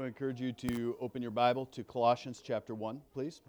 [0.00, 3.42] I encourage you to open your Bible to Colossians chapter 1, please.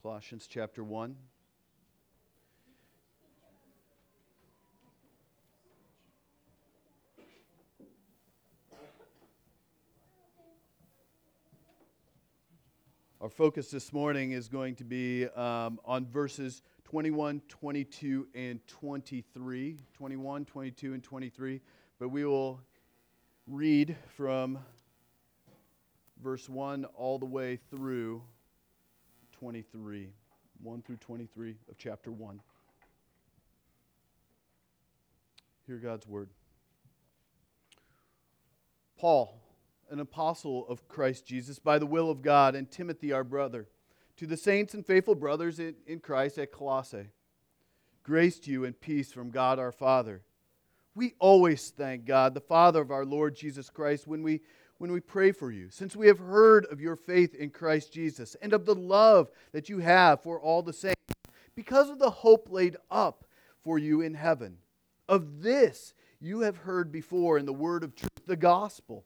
[0.00, 1.14] Colossians chapter 1.
[13.20, 16.62] Our focus this morning is going to be um, on verses
[16.94, 19.78] 21, 22, and 23.
[19.94, 21.60] 21, 22, and 23.
[21.98, 22.60] But we will
[23.48, 24.60] read from
[26.22, 28.22] verse 1 all the way through
[29.32, 30.12] 23.
[30.62, 32.40] 1 through 23 of chapter 1.
[35.66, 36.28] Hear God's word.
[38.96, 39.40] Paul
[39.90, 43.66] an apostle of Christ Jesus by the will of God, and Timothy, our brother,
[44.16, 47.08] to the saints and faithful brothers in, in Christ at Colossae.
[48.02, 50.22] Grace to you and peace from God our Father.
[50.94, 54.40] We always thank God, the Father of our Lord Jesus Christ, when we,
[54.78, 58.36] when we pray for you, since we have heard of your faith in Christ Jesus
[58.40, 61.00] and of the love that you have for all the saints,
[61.56, 63.24] because of the hope laid up
[63.62, 64.58] for you in heaven.
[65.08, 69.04] Of this you have heard before in the word of truth, the gospel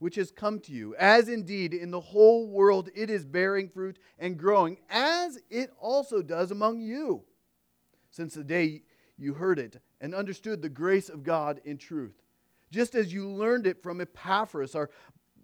[0.00, 3.98] which has come to you, as indeed in the whole world it is bearing fruit
[4.18, 7.22] and growing, as it also does among you,
[8.10, 8.82] since the day
[9.16, 12.22] you heard it and understood the grace of God in truth,
[12.72, 14.90] just as you learned it from Epaphras, our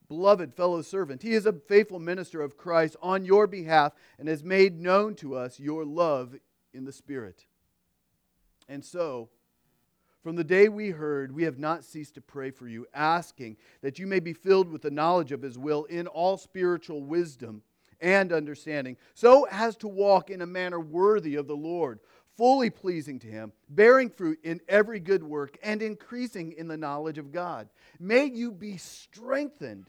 [0.09, 1.23] beloved fellow servant.
[1.23, 5.35] He is a faithful minister of Christ on your behalf and has made known to
[5.35, 6.35] us your love
[6.73, 7.45] in the Spirit.
[8.69, 9.29] And so,
[10.27, 14.01] from the day we heard, we have not ceased to pray for you, asking that
[14.01, 17.63] you may be filled with the knowledge of His will in all spiritual wisdom
[18.01, 22.01] and understanding, so as to walk in a manner worthy of the Lord,
[22.37, 27.19] fully pleasing to Him, bearing fruit in every good work, and increasing in the knowledge
[27.19, 27.69] of God.
[28.01, 29.87] May you be strengthened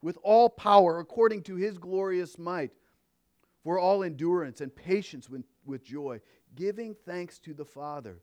[0.00, 2.70] with all power according to His glorious might,
[3.62, 6.22] for all endurance and patience with, with joy,
[6.54, 8.22] giving thanks to the Father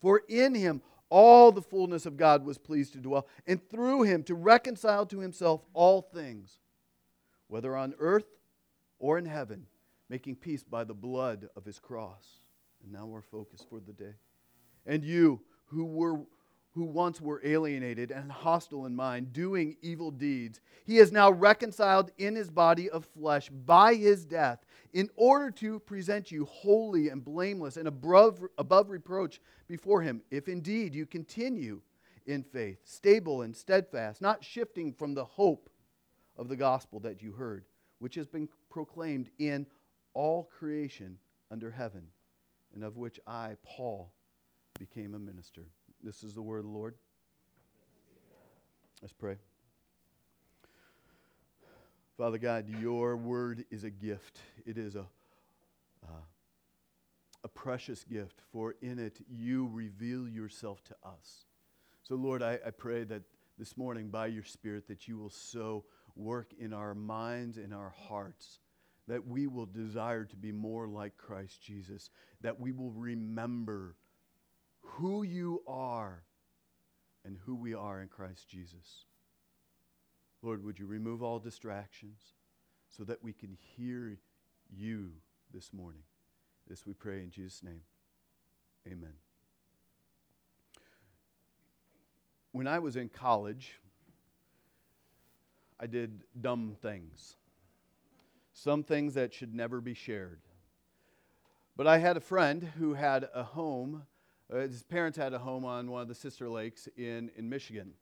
[0.00, 4.22] For in him all the fullness of God was pleased to dwell, and through him
[4.24, 6.58] to reconcile to himself all things,
[7.48, 8.26] whether on earth
[8.98, 9.66] or in heaven,
[10.08, 12.40] making peace by the blood of his cross.
[12.82, 14.14] And now our focus for the day.
[14.86, 16.20] And you who were
[16.72, 22.10] who once were alienated and hostile in mind, doing evil deeds, he is now reconciled
[22.18, 27.24] in his body of flesh by his death, in order to present you holy and
[27.24, 31.80] blameless and above, above reproach before him, if indeed you continue
[32.26, 35.70] in faith, stable and steadfast, not shifting from the hope
[36.36, 37.64] of the gospel that you heard,
[37.98, 39.66] which has been proclaimed in
[40.14, 41.18] all creation
[41.50, 42.02] under heaven,
[42.74, 44.12] and of which I, Paul,
[44.78, 45.66] became a minister.
[46.02, 46.94] This is the word of the Lord.
[49.02, 49.36] Let's pray.
[52.16, 54.40] Father God, your word is a gift.
[54.66, 55.06] It is a,
[56.02, 56.22] uh,
[57.44, 61.44] a precious gift, for in it you reveal yourself to us.
[62.02, 63.22] So, Lord, I, I pray that
[63.58, 65.84] this morning, by your Spirit, that you will so
[66.16, 68.60] work in our minds and our hearts
[69.10, 72.10] that we will desire to be more like Christ Jesus,
[72.42, 73.96] that we will remember
[75.00, 76.22] who you are
[77.24, 79.06] and who we are in Christ Jesus.
[80.42, 82.20] Lord, would you remove all distractions
[82.90, 84.18] so that we can hear
[84.70, 85.10] you
[85.54, 86.02] this morning?
[86.68, 87.80] This we pray in Jesus' name.
[88.86, 89.14] Amen.
[92.52, 93.78] When I was in college,
[95.78, 97.36] I did dumb things.
[98.52, 100.40] Some things that should never be shared.
[101.74, 104.02] But I had a friend who had a home
[104.52, 107.92] uh, his parents had a home on one of the sister lakes in, in Michigan.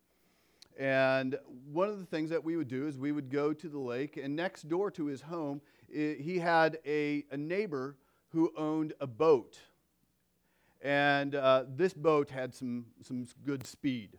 [0.78, 1.36] And
[1.72, 4.16] one of the things that we would do is we would go to the lake,
[4.16, 7.96] and next door to his home, it, he had a, a neighbor
[8.28, 9.58] who owned a boat.
[10.80, 14.18] And uh, this boat had some, some good speed.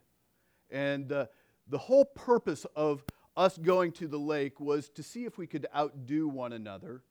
[0.70, 1.26] And uh,
[1.68, 3.04] the whole purpose of
[3.36, 7.02] us going to the lake was to see if we could outdo one another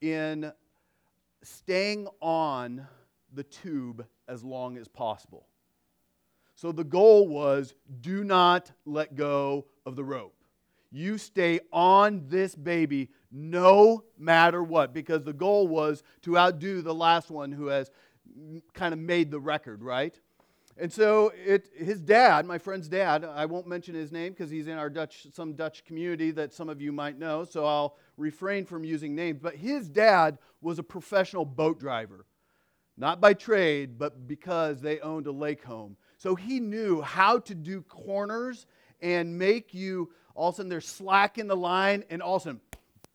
[0.00, 0.50] in
[1.42, 2.86] staying on
[3.32, 5.46] the tube as long as possible.
[6.54, 10.34] So the goal was do not let go of the rope.
[10.90, 16.94] You stay on this baby no matter what, because the goal was to outdo the
[16.94, 17.90] last one who has
[18.72, 20.18] kind of made the record, right?
[20.80, 24.68] And so it, his dad, my friend's dad, I won't mention his name because he's
[24.68, 28.64] in our Dutch, some Dutch community that some of you might know, so I'll refrain
[28.64, 29.40] from using names.
[29.42, 32.24] But his dad was a professional boat driver,
[32.98, 35.96] not by trade, but because they owned a lake home.
[36.16, 38.66] So he knew how to do corners
[39.00, 42.42] and make you, all of a sudden, there's slack in the line, and all of
[42.42, 42.60] a sudden,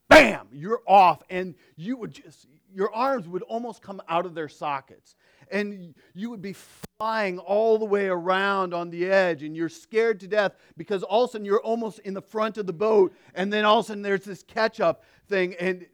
[0.07, 1.21] bam, you're off.
[1.29, 5.15] And you would just, your arms would almost come out of their sockets.
[5.51, 6.55] And you would be
[6.97, 11.25] flying all the way around on the edge, and you're scared to death because all
[11.25, 13.85] of a sudden you're almost in the front of the boat, and then all of
[13.85, 15.55] a sudden there's this catch up thing.
[15.59, 15.85] And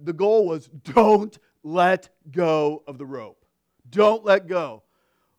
[0.00, 1.36] the goal was don't
[1.72, 3.44] let go of the rope.
[3.88, 4.82] Don't let go.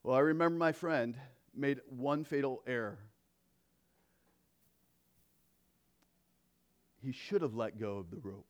[0.04, 1.16] Well, I remember my friend
[1.56, 3.00] made one fatal error.
[7.02, 8.46] He should have let go of the rope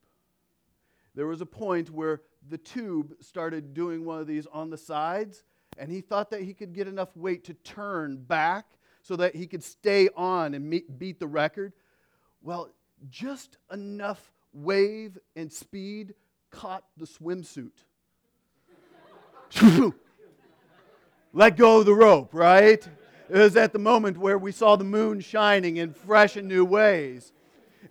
[1.20, 5.44] there was a point where the tube started doing one of these on the sides,
[5.78, 8.66] and he thought that he could get enough weight to turn back
[9.02, 11.74] so that he could stay on and meet, beat the record.
[12.42, 12.70] Well,
[13.10, 16.14] just enough wave and speed
[16.52, 17.72] caught the swimsuit.
[21.34, 22.88] Let go of the rope, right?
[23.30, 26.66] It was at the moment where we saw the moon shining in fresh and new
[26.66, 27.32] ways.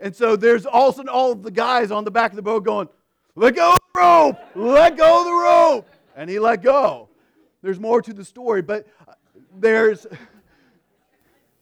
[0.00, 2.88] And so there's also all of the guys on the back of the boat going,
[3.36, 4.36] let go of the rope.
[4.54, 5.88] Let go of the rope.
[6.16, 7.08] And he let go.
[7.62, 9.12] There's more to the story, but uh,
[9.56, 10.06] there's,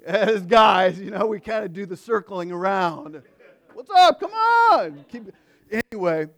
[0.05, 3.23] as guys, you know, we kind of do the circling around.
[3.75, 4.21] What's up?
[4.21, 5.05] Come on.
[5.11, 5.33] Keep,
[5.93, 6.29] anyway,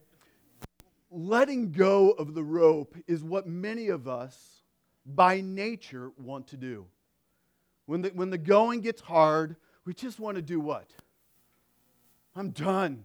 [1.10, 4.62] letting go of the rope is what many of us
[5.06, 6.86] by nature want to do.
[7.86, 10.90] When the, when the going gets hard, we just want to do what?
[12.36, 13.04] I'm done.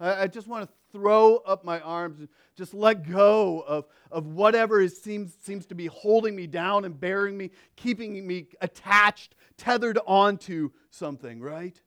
[0.00, 4.26] I, I just want to throw up my arms, and just let go of, of
[4.26, 9.34] whatever is, seems, seems to be holding me down and bearing me, keeping me attached,
[9.56, 11.80] tethered onto something, right?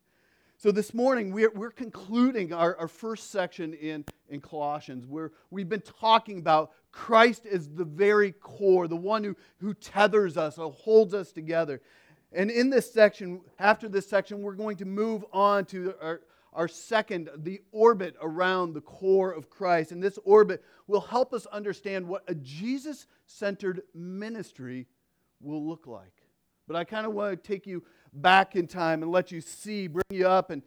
[0.62, 5.70] So this morning, we're, we're concluding our, our first section in, in Colossians, where we've
[5.70, 10.70] been talking about Christ as the very core, the one who, who tethers us, or
[10.70, 11.80] holds us together.
[12.30, 16.20] And in this section, after this section, we're going to move on to our,
[16.52, 19.92] our second, the orbit around the core of Christ.
[19.92, 24.88] And this orbit will help us understand what a Jesus centered ministry
[25.40, 26.20] will look like.
[26.66, 29.86] But I kind of want to take you back in time and let you see,
[29.86, 30.62] bring you up and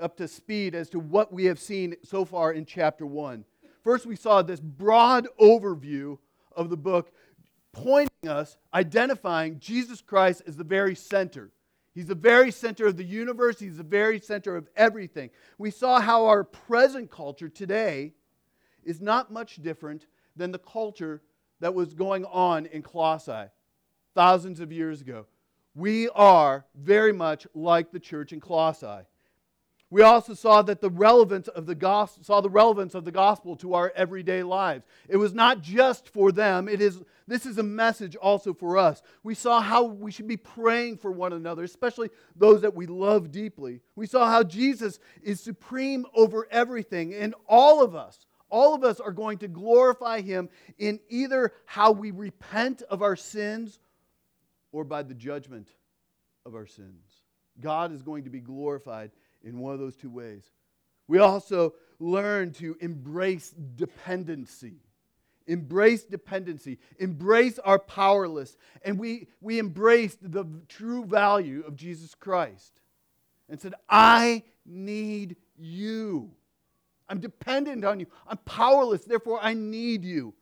[0.00, 3.44] up to speed as to what we have seen so far in chapter 1.
[3.82, 6.18] First, we saw this broad overview
[6.54, 7.12] of the book
[7.72, 11.50] pointing us, identifying Jesus Christ as the very center.
[11.94, 13.58] He's the very center of the universe.
[13.58, 15.30] He's the very center of everything.
[15.56, 18.12] We saw how our present culture today
[18.84, 20.06] is not much different
[20.36, 21.22] than the culture
[21.60, 23.50] that was going on in Colossae
[24.14, 25.26] thousands of years ago.
[25.76, 29.04] We are very much like the church in Colossae.
[29.90, 33.54] We also saw that the relevance of the gospel saw the relevance of the gospel
[33.56, 34.84] to our everyday lives.
[35.06, 39.02] It was not just for them, it is this is a message also for us.
[39.22, 43.30] We saw how we should be praying for one another, especially those that we love
[43.30, 43.80] deeply.
[43.96, 49.00] We saw how Jesus is supreme over everything and all of us all of us
[49.00, 53.80] are going to glorify him in either how we repent of our sins
[54.76, 55.70] or by the judgment
[56.44, 57.22] of our sins.
[57.58, 59.10] God is going to be glorified
[59.42, 60.44] in one of those two ways.
[61.08, 64.74] We also learn to embrace dependency.
[65.46, 66.78] Embrace dependency.
[66.98, 68.58] Embrace our powerless.
[68.84, 72.82] And we, we embraced the true value of Jesus Christ
[73.48, 76.32] and said, I need you.
[77.08, 78.08] I'm dependent on you.
[78.28, 80.34] I'm powerless, therefore, I need you.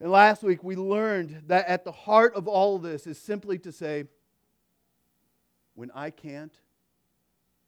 [0.00, 3.58] And last week, we learned that at the heart of all of this is simply
[3.60, 4.04] to say,
[5.74, 6.52] when I can't,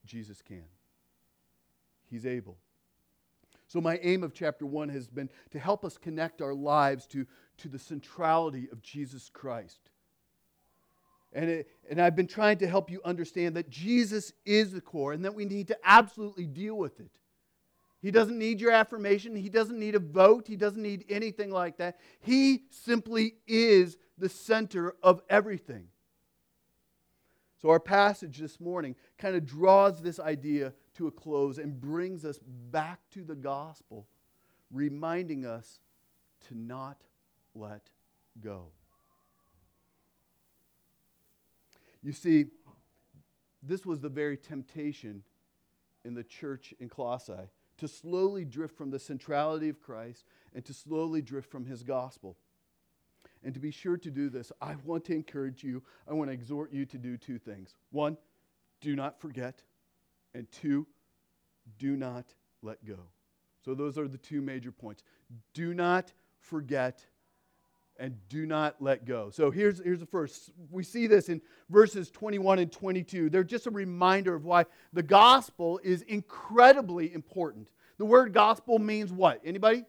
[0.04, 0.64] Jesus can.
[2.10, 2.58] He's able.
[3.66, 7.26] So, my aim of chapter one has been to help us connect our lives to,
[7.58, 9.90] to the centrality of Jesus Christ.
[11.34, 15.12] And, it, and I've been trying to help you understand that Jesus is the core
[15.12, 17.10] and that we need to absolutely deal with it.
[18.00, 19.34] He doesn't need your affirmation.
[19.34, 20.46] He doesn't need a vote.
[20.46, 21.98] He doesn't need anything like that.
[22.20, 25.88] He simply is the center of everything.
[27.60, 32.24] So, our passage this morning kind of draws this idea to a close and brings
[32.24, 32.38] us
[32.70, 34.06] back to the gospel,
[34.70, 35.80] reminding us
[36.46, 37.02] to not
[37.56, 37.90] let
[38.40, 38.66] go.
[42.00, 42.46] You see,
[43.60, 45.24] this was the very temptation
[46.04, 47.48] in the church in Colossae
[47.78, 52.36] to slowly drift from the centrality of Christ and to slowly drift from his gospel.
[53.44, 56.34] And to be sure to do this, I want to encourage you, I want to
[56.34, 57.74] exhort you to do two things.
[57.90, 58.16] One,
[58.80, 59.62] do not forget.
[60.34, 60.86] And two,
[61.78, 62.98] do not let go.
[63.64, 65.02] So those are the two major points.
[65.54, 67.04] Do not forget
[67.98, 69.30] and do not let go.
[69.30, 70.50] So here's, here's the first.
[70.70, 73.28] We see this in verses 21 and 22.
[73.28, 77.68] They're just a reminder of why the gospel is incredibly important.
[77.98, 79.40] The word gospel means what?
[79.44, 79.84] Anybody?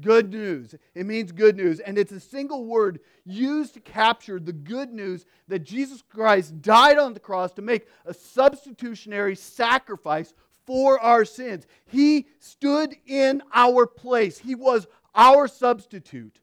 [0.00, 0.74] Good news.
[0.94, 1.80] It means good news.
[1.80, 6.98] And it's a single word used to capture the good news that Jesus Christ died
[6.98, 10.32] on the cross to make a substitutionary sacrifice
[10.64, 11.66] for our sins.
[11.86, 16.40] He stood in our place, He was our substitute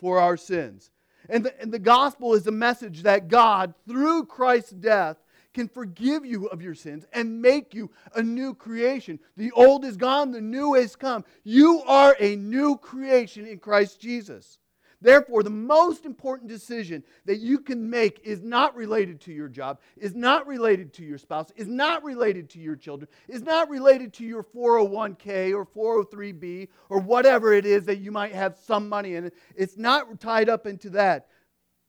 [0.00, 0.90] for our sins.
[1.28, 5.16] And the, and the gospel is a message that God, through Christ's death,
[5.52, 9.18] can forgive you of your sins and make you a new creation.
[9.36, 11.24] The old is gone, the new has come.
[11.44, 14.58] You are a new creation in Christ Jesus.
[15.02, 19.80] Therefore, the most important decision that you can make is not related to your job,
[19.96, 24.12] is not related to your spouse, is not related to your children, is not related
[24.14, 29.14] to your 401k or 403b or whatever it is that you might have some money
[29.14, 29.32] in.
[29.56, 31.28] It's not tied up into that.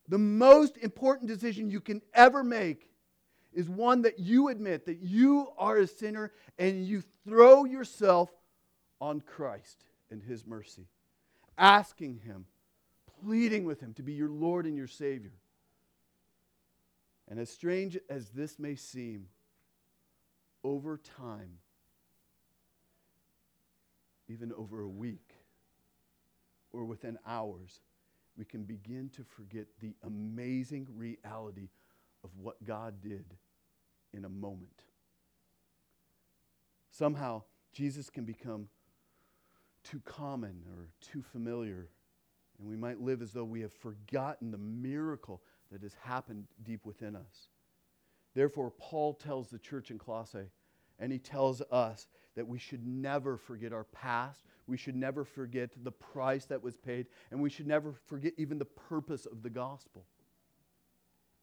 [0.08, 2.90] The most important decision you can ever make
[3.54, 8.30] is one that you admit that you are a sinner and you throw yourself
[9.02, 10.88] on Christ and His mercy,
[11.58, 12.46] asking Him
[13.26, 15.34] pleading with Him to be your Lord and your Savior.
[17.28, 19.28] And as strange as this may seem,
[20.64, 21.58] over time,
[24.28, 25.34] even over a week
[26.72, 27.80] or within hours,
[28.38, 31.70] we can begin to forget the amazing reality
[32.24, 33.26] of what God did
[34.14, 34.84] in a moment.
[36.92, 38.68] Somehow, Jesus can become
[39.84, 41.90] too common or too familiar
[42.62, 45.42] and we might live as though we have forgotten the miracle
[45.72, 47.48] that has happened deep within us.
[48.36, 50.52] Therefore, Paul tells the church in Colossae,
[51.00, 54.44] and he tells us that we should never forget our past.
[54.68, 58.60] We should never forget the price that was paid, and we should never forget even
[58.60, 60.06] the purpose of the gospel.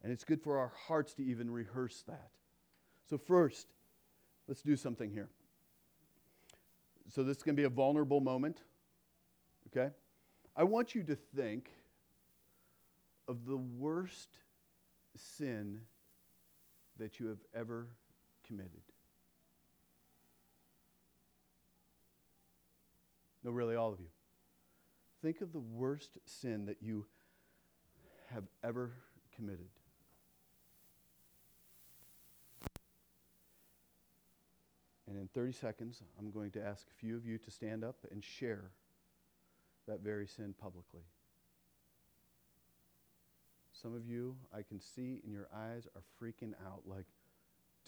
[0.03, 2.31] And it's good for our hearts to even rehearse that.
[3.11, 3.67] So, first,
[4.47, 5.29] let's do something here.
[7.09, 8.63] So, this is going to be a vulnerable moment,
[9.67, 9.93] okay?
[10.59, 11.71] I want you to think
[13.29, 14.29] of the worst
[15.15, 15.83] sin
[16.99, 17.87] that you have ever
[18.45, 18.83] committed.
[23.45, 24.09] No, really, all of you.
[25.23, 27.07] Think of the worst sin that you
[28.31, 28.91] have ever
[29.37, 29.69] committed.
[35.07, 37.99] And in 30 seconds, I'm going to ask a few of you to stand up
[38.11, 38.73] and share
[39.89, 41.03] that very sin publicly.
[43.73, 47.07] Some of you, I can see in your eyes, are freaking out like,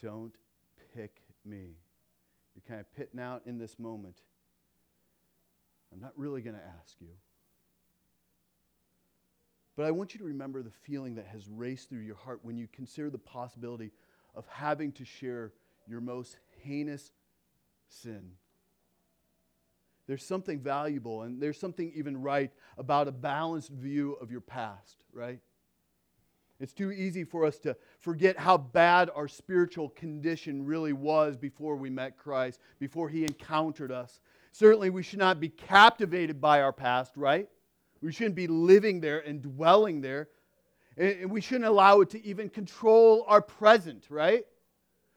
[0.03, 0.35] don't
[0.95, 1.77] pick me.
[2.55, 4.17] You're kind of pitting out in this moment.
[5.93, 7.09] I'm not really going to ask you.
[9.77, 12.57] But I want you to remember the feeling that has raced through your heart when
[12.57, 13.91] you consider the possibility
[14.35, 15.53] of having to share
[15.87, 17.13] your most heinous
[17.89, 18.33] sin.
[20.11, 25.05] There's something valuable and there's something even right about a balanced view of your past,
[25.13, 25.39] right?
[26.59, 31.77] It's too easy for us to forget how bad our spiritual condition really was before
[31.77, 34.19] we met Christ, before He encountered us.
[34.51, 37.49] Certainly, we should not be captivated by our past, right?
[38.03, 40.27] We shouldn't be living there and dwelling there.
[40.97, 44.45] And we shouldn't allow it to even control our present, right?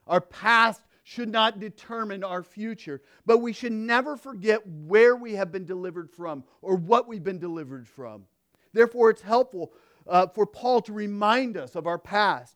[0.06, 3.02] Our past should not determine our future.
[3.26, 7.40] But we should never forget where we have been delivered from or what we've been
[7.40, 8.26] delivered from.
[8.72, 9.74] Therefore, it's helpful
[10.08, 12.56] uh, for Paul to remind us of our past.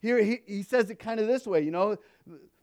[0.00, 1.96] Here, he, he says it kind of this way you know,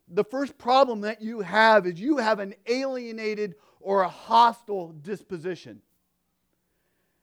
[0.07, 5.81] the first problem that you have is you have an alienated or a hostile disposition.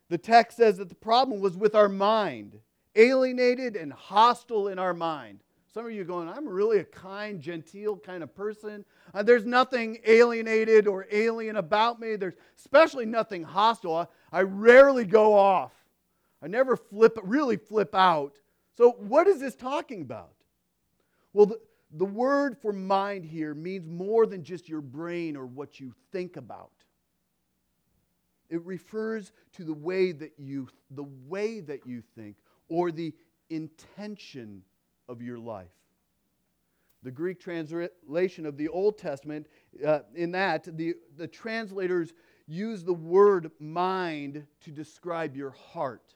[0.09, 2.61] The text says that the problem was with our mind,
[2.95, 5.41] alienated and hostile in our mind.
[5.77, 8.83] Some of you going, I'm really a kind, genteel kind of person.
[9.13, 12.17] Uh, there's nothing alienated or alien about me.
[12.17, 14.11] There's especially nothing hostile.
[14.33, 15.75] I, I rarely go off.
[16.43, 18.39] I never flip, really flip out.
[18.79, 20.33] So, what is this talking about?
[21.35, 21.61] Well, the,
[21.93, 26.39] the word for mind here means more than just your brain or what you think
[26.39, 26.71] about.
[28.49, 32.37] It refers to the way that you, the way that you think
[32.71, 33.13] or the
[33.51, 34.63] intention
[35.09, 35.69] of your life.
[37.03, 39.47] The Greek translation of the Old Testament,
[39.85, 42.13] uh, in that, the, the translators
[42.47, 46.15] use the word mind to describe your heart.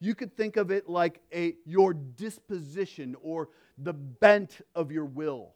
[0.00, 5.54] You could think of it like a, your disposition or the bent of your will.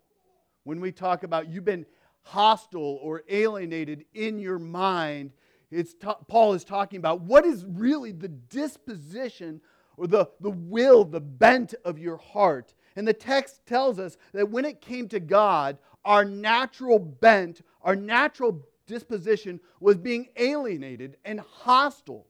[0.65, 1.87] When we talk about you've been
[2.23, 5.33] hostile or alienated in your mind,
[5.71, 5.95] it's
[6.29, 9.61] Paul is talking about what is really the disposition
[9.97, 12.75] or the, the will, the bent of your heart.
[12.97, 17.97] And the text tells us that when it came to God, our natural bent, our
[17.97, 22.27] natural disposition was being alienated and hostile.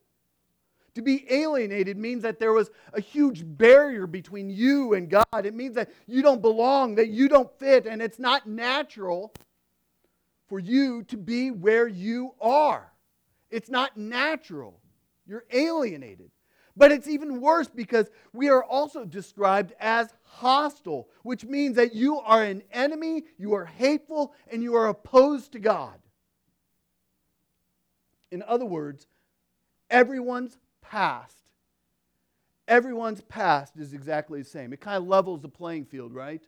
[0.95, 5.25] To be alienated means that there was a huge barrier between you and God.
[5.47, 9.33] It means that you don't belong, that you don't fit, and it's not natural
[10.49, 12.92] for you to be where you are.
[13.50, 14.81] It's not natural.
[15.26, 16.31] You're alienated.
[16.76, 22.19] But it's even worse because we are also described as hostile, which means that you
[22.19, 25.99] are an enemy, you are hateful, and you are opposed to God.
[28.31, 29.07] In other words,
[29.91, 31.37] everyone's past,
[32.67, 34.73] everyone's past is exactly the same.
[34.73, 36.43] It kind of levels the playing field, right?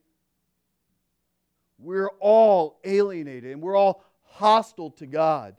[1.79, 5.57] We're all alienated and we're all hostile to God.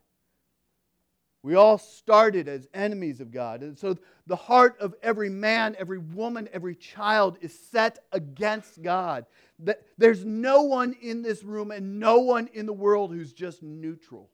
[1.46, 3.62] We all started as enemies of God.
[3.62, 9.28] And so the heart of every man, every woman, every child is set against God.
[9.96, 14.32] There's no one in this room and no one in the world who's just neutral.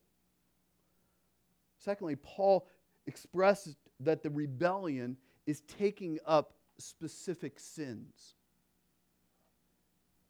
[1.80, 2.66] Secondly, Paul
[3.06, 8.36] expresses that the rebellion is taking up specific sins.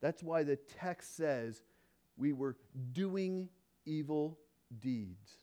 [0.02, 1.62] That's why the text says
[2.18, 2.58] we were
[2.92, 3.50] doing
[3.86, 4.40] evil
[4.80, 5.41] deeds.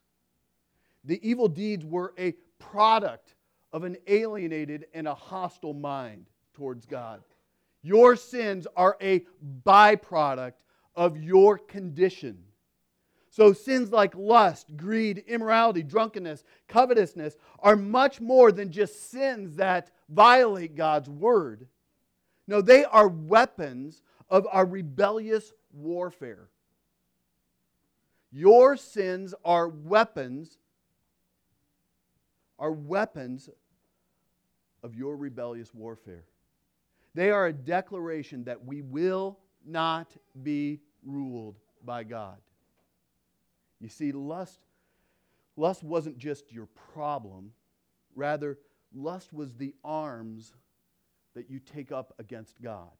[1.08, 3.34] The evil deeds were a product
[3.72, 7.22] of an alienated and a hostile mind towards God.
[7.82, 9.24] Your sins are a
[9.64, 12.44] byproduct of your condition.
[13.30, 19.90] So, sins like lust, greed, immorality, drunkenness, covetousness are much more than just sins that
[20.10, 21.68] violate God's word.
[22.46, 26.50] No, they are weapons of our rebellious warfare.
[28.30, 30.58] Your sins are weapons
[32.58, 33.48] are weapons
[34.82, 36.24] of your rebellious warfare.
[37.14, 42.38] They are a declaration that we will not be ruled by God.
[43.80, 44.60] You see, lust,
[45.56, 47.52] lust wasn't just your problem,
[48.14, 48.58] rather,
[48.94, 50.52] lust was the arms
[51.34, 52.90] that you take up against God.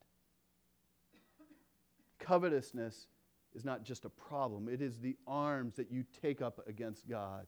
[2.21, 3.07] Covetousness
[3.55, 7.47] is not just a problem, it is the arms that you take up against God.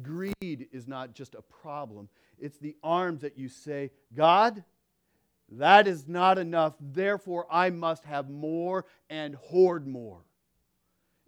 [0.00, 4.64] Greed is not just a problem, it's the arms that you say, God,
[5.50, 10.22] that is not enough, therefore I must have more and hoard more.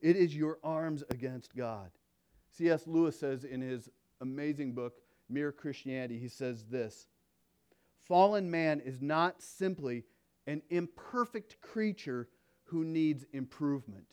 [0.00, 1.90] It is your arms against God.
[2.56, 2.86] C.S.
[2.86, 4.94] Lewis says in his amazing book,
[5.28, 7.06] Mere Christianity, he says this
[8.06, 10.04] Fallen man is not simply
[10.46, 12.28] an imperfect creature
[12.64, 14.06] who needs improvement.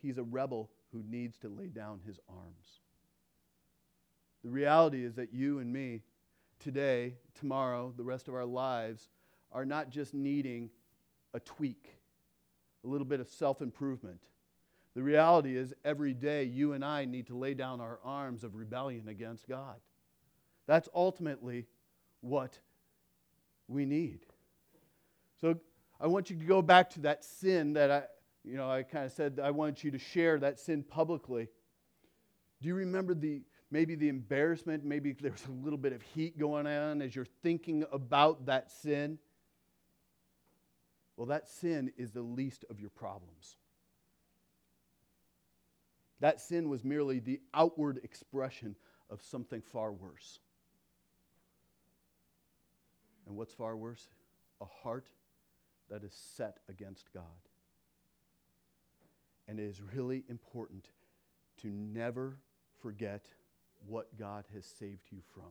[0.00, 2.80] He's a rebel who needs to lay down his arms.
[4.42, 6.02] The reality is that you and me,
[6.58, 9.08] today, tomorrow, the rest of our lives,
[9.52, 10.70] are not just needing
[11.34, 11.96] a tweak,
[12.84, 14.20] a little bit of self improvement.
[14.94, 18.56] The reality is, every day, you and I need to lay down our arms of
[18.56, 19.76] rebellion against God.
[20.66, 21.66] That's ultimately
[22.20, 22.58] what
[23.68, 24.20] we need.
[25.40, 25.58] So
[26.00, 28.02] I want you to go back to that sin that I,
[28.44, 31.48] you know, I kind of said I want you to share that sin publicly.
[32.60, 34.84] Do you remember the maybe the embarrassment?
[34.84, 39.18] Maybe there's a little bit of heat going on as you're thinking about that sin.
[41.16, 43.56] Well, that sin is the least of your problems.
[46.20, 48.76] That sin was merely the outward expression
[49.10, 50.38] of something far worse.
[53.26, 54.08] And what's far worse?
[54.60, 55.08] A heart
[55.90, 57.24] that is set against God.
[59.50, 60.86] And it is really important
[61.60, 62.36] to never
[62.80, 63.26] forget
[63.84, 65.50] what God has saved you from.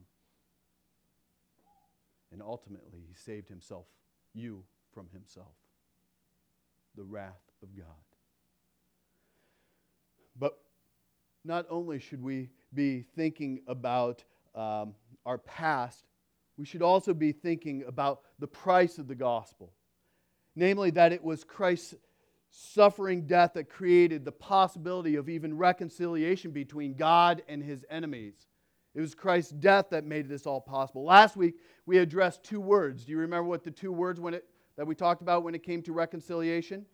[2.31, 3.87] And ultimately, he saved himself,
[4.33, 5.53] you, from himself,
[6.95, 7.85] the wrath of God.
[10.39, 10.57] But
[11.43, 14.23] not only should we be thinking about
[14.55, 16.05] um, our past,
[16.55, 19.73] we should also be thinking about the price of the gospel.
[20.55, 21.95] Namely, that it was Christ's
[22.49, 28.47] suffering death that created the possibility of even reconciliation between God and his enemies.
[28.95, 31.05] It was Christ's death that made this all possible.
[31.05, 33.05] Last week, we addressed two words.
[33.05, 34.45] Do you remember what the two words it,
[34.77, 36.85] that we talked about when it came to reconciliation?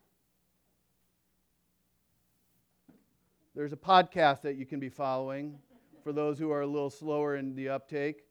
[3.56, 5.58] There's a podcast that you can be following
[6.04, 8.24] for those who are a little slower in the uptake.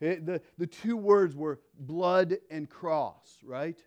[0.00, 3.78] It, the, the two words were blood and cross, right?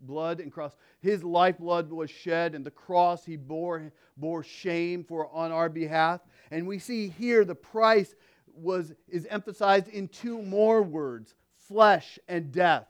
[0.00, 0.76] Blood and cross.
[1.00, 6.20] His lifeblood was shed, and the cross he bore, bore shame for on our behalf.
[6.50, 8.14] And we see here the price
[8.54, 12.86] was, is emphasized in two more words flesh and death.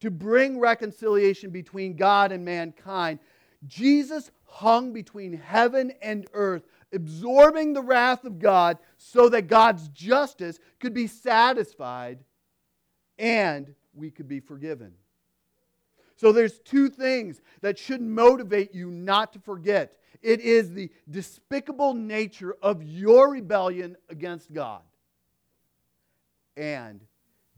[0.00, 3.18] To bring reconciliation between God and mankind,
[3.66, 10.58] Jesus hung between heaven and earth, absorbing the wrath of God so that God's justice
[10.78, 12.20] could be satisfied
[13.18, 14.92] and we could be forgiven.
[16.24, 19.98] So there's two things that should motivate you not to forget.
[20.22, 24.80] It is the despicable nature of your rebellion against God
[26.56, 27.02] and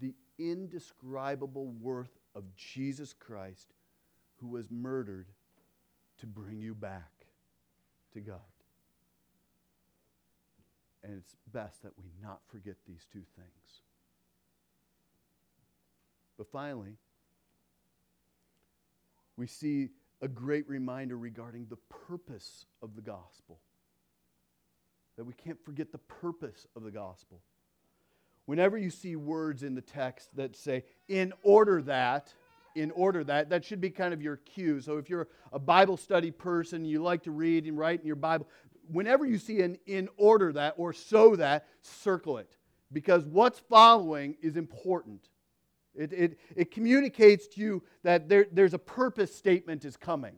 [0.00, 3.72] the indescribable worth of Jesus Christ
[4.40, 5.29] who was murdered
[6.18, 7.12] to bring you back
[8.14, 8.40] to God.
[11.05, 13.83] And it's best that we not forget these two things.
[16.37, 16.96] But finally,
[19.37, 19.90] we see
[20.22, 21.77] a great reminder regarding the
[22.09, 23.59] purpose of the gospel.
[25.16, 27.40] That we can't forget the purpose of the gospel.
[28.46, 32.33] Whenever you see words in the text that say, in order that,
[32.75, 34.81] in order that, that should be kind of your cue.
[34.81, 38.16] So if you're a Bible study person, you like to read and write in your
[38.16, 38.46] Bible,
[38.90, 42.57] whenever you see an in order that or so that, circle it.
[42.92, 45.29] Because what's following is important.
[45.96, 50.37] It, it, it communicates to you that there, there's a purpose statement is coming.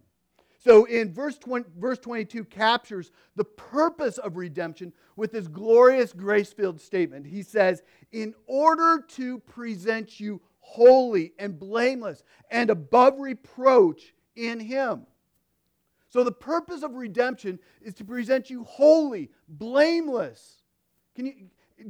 [0.58, 6.80] So in verse 20, verse 22 captures the purpose of redemption with this glorious grace-filled
[6.80, 7.26] statement.
[7.26, 15.06] He says, "In order to present you holy and blameless and above reproach in him."
[16.08, 20.62] So the purpose of redemption is to present you holy, blameless.
[21.14, 21.34] Can you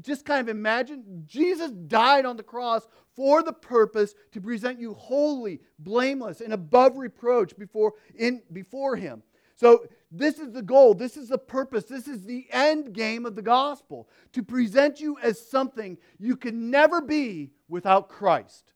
[0.01, 4.94] just kind of imagine Jesus died on the cross for the purpose to present you
[4.94, 9.22] holy, blameless, and above reproach before, in, before Him.
[9.57, 10.94] So, this is the goal.
[10.94, 11.85] This is the purpose.
[11.85, 16.70] This is the end game of the gospel to present you as something you can
[16.70, 18.72] never be without Christ.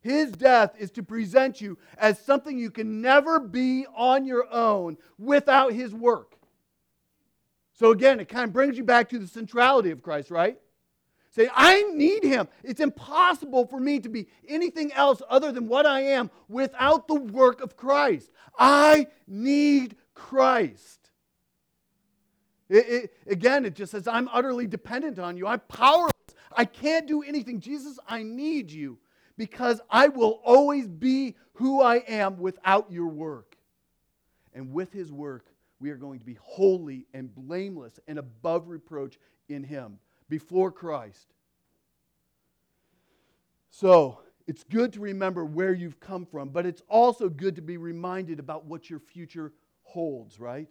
[0.00, 4.96] His death is to present you as something you can never be on your own
[5.18, 6.37] without His work.
[7.78, 10.58] So again, it kind of brings you back to the centrality of Christ, right?
[11.30, 12.48] Say, I need him.
[12.64, 17.14] It's impossible for me to be anything else other than what I am without the
[17.14, 18.32] work of Christ.
[18.58, 21.10] I need Christ.
[22.68, 25.46] It, it, again, it just says, I'm utterly dependent on you.
[25.46, 26.12] I'm powerless.
[26.56, 27.60] I can't do anything.
[27.60, 28.98] Jesus, I need you
[29.36, 33.56] because I will always be who I am without your work.
[34.52, 35.44] And with his work,
[35.80, 41.28] we are going to be holy and blameless and above reproach in Him before Christ.
[43.70, 47.76] So, it's good to remember where you've come from, but it's also good to be
[47.76, 50.68] reminded about what your future holds, right?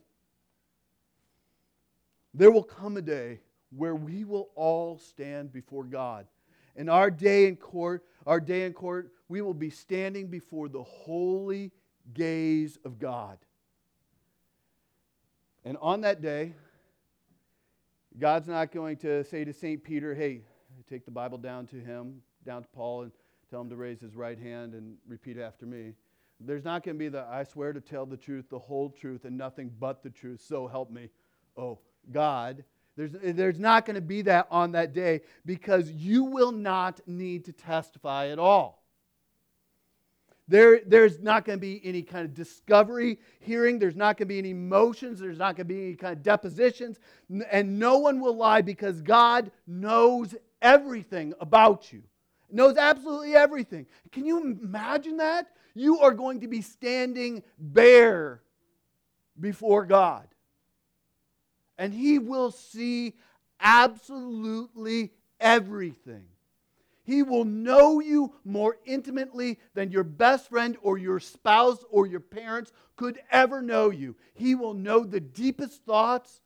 [2.34, 3.40] There will come a day
[3.76, 6.26] where we will all stand before God.
[6.76, 10.84] And our day in court, our day in court, we will be standing before the
[10.84, 11.72] holy
[12.14, 13.38] gaze of God.
[15.68, 16.54] And on that day,
[18.18, 19.84] God's not going to say to St.
[19.84, 20.44] Peter, hey,
[20.90, 23.12] take the Bible down to him, down to Paul, and
[23.50, 25.92] tell him to raise his right hand and repeat after me.
[26.40, 29.26] There's not going to be the, I swear to tell the truth, the whole truth,
[29.26, 31.10] and nothing but the truth, so help me.
[31.58, 31.80] Oh,
[32.14, 32.64] God.
[32.96, 37.44] There's, there's not going to be that on that day because you will not need
[37.44, 38.87] to testify at all.
[40.48, 43.80] There, there's not going to be any kind of discovery hearing.
[43.80, 45.20] There's not going to be any motions.
[45.20, 47.00] There's not going to be any kind of depositions.
[47.52, 52.04] And no one will lie because God knows everything about you,
[52.50, 53.88] knows absolutely everything.
[54.12, 55.48] Can you imagine that?
[55.76, 58.42] You are going to be standing bare
[59.40, 60.28] before God.
[61.78, 63.16] And He will see
[63.60, 66.26] absolutely everything.
[67.08, 72.20] He will know you more intimately than your best friend or your spouse or your
[72.20, 74.18] parents could ever know you.
[74.34, 76.42] He will know the deepest thoughts,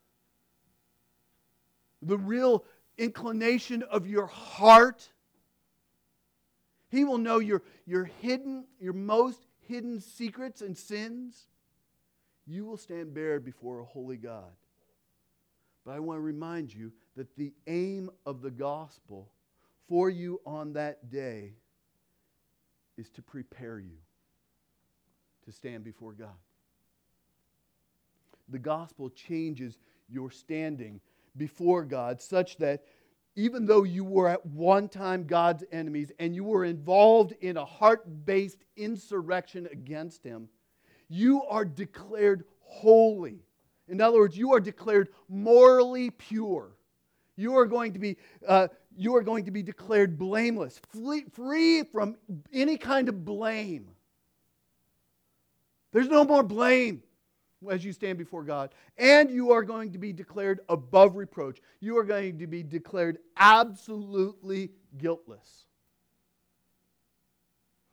[2.04, 2.64] the real
[3.00, 5.10] inclination of your heart.
[6.90, 11.48] He will know your, your hidden, your most hidden secrets and sins.
[12.46, 14.54] You will stand bare before a holy God.
[15.84, 19.32] But I want to remind you that the aim of the gospel
[19.92, 21.52] for you on that day
[22.98, 23.98] is to prepare you
[25.44, 26.30] to stand before God.
[28.48, 29.78] The gospel changes
[30.08, 31.02] your standing
[31.36, 32.86] before God such that
[33.36, 37.66] even though you were at one time God's enemies and you were involved in a
[37.66, 40.48] heart based insurrection against Him,
[41.10, 43.42] you are declared holy
[43.90, 46.78] in other words, you are declared morally pure.
[47.36, 50.80] You are going to be, uh, you are going to be declared blameless,
[51.32, 52.18] free, from
[52.54, 53.88] any kind of blame.
[55.92, 57.04] There's no more blame
[57.70, 58.74] as you stand before God.
[58.98, 61.60] And you are going to be declared above reproach.
[61.80, 65.66] You are going to be declared absolutely guiltless.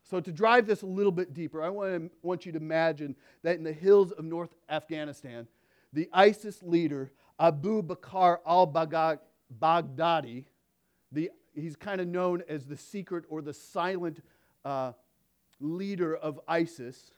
[0.04, 3.14] So, to drive this a little bit deeper, I want, to, want you to imagine
[3.42, 5.46] that in the hills of North Afghanistan,
[5.92, 10.44] the ISIS leader, Abu Bakr al Baghdadi,
[11.12, 14.22] the, he's kind of known as the secret or the silent
[14.64, 14.92] uh,
[15.60, 17.12] leader of ISIS,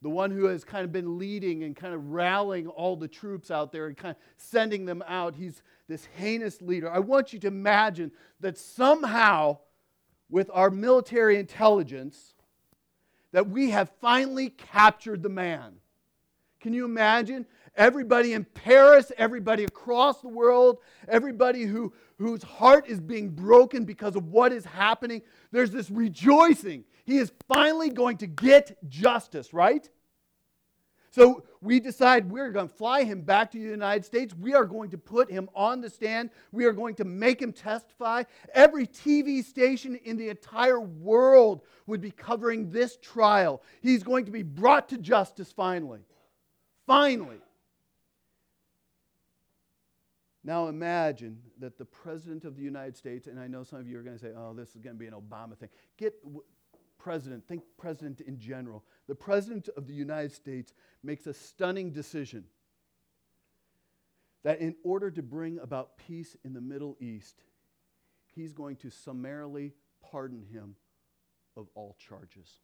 [0.00, 3.50] the one who has kind of been leading and kind of rallying all the troops
[3.50, 5.34] out there and kind of sending them out.
[5.34, 6.90] He's this heinous leader.
[6.90, 9.58] I want you to imagine that somehow,
[10.30, 12.34] with our military intelligence,
[13.32, 15.74] that we have finally captured the man.
[16.60, 17.46] Can you imagine?
[17.78, 24.16] Everybody in Paris, everybody across the world, everybody who, whose heart is being broken because
[24.16, 26.84] of what is happening, there's this rejoicing.
[27.04, 29.88] He is finally going to get justice, right?
[31.10, 34.34] So we decide we're going to fly him back to the United States.
[34.34, 36.30] We are going to put him on the stand.
[36.50, 38.24] We are going to make him testify.
[38.54, 43.62] Every TV station in the entire world would be covering this trial.
[43.82, 46.00] He's going to be brought to justice finally.
[46.88, 47.38] Finally.
[50.44, 53.98] Now imagine that the President of the United States, and I know some of you
[53.98, 55.68] are going to say, oh, this is going to be an Obama thing.
[55.96, 56.14] Get
[56.98, 58.84] President, think President in general.
[59.08, 62.44] The President of the United States makes a stunning decision
[64.42, 67.42] that in order to bring about peace in the Middle East,
[68.34, 69.72] he's going to summarily
[70.02, 70.76] pardon him
[71.56, 72.60] of all charges.